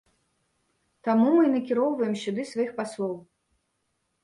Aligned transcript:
Таму 1.07 1.27
мы 1.35 1.43
і 1.51 1.51
накіроўваем 1.57 2.17
сюды 2.23 2.49
сваіх 2.55 2.75
паслоў. 2.81 3.15